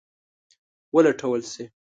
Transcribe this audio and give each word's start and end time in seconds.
ولټول 0.95 1.41
شي. 1.51 1.65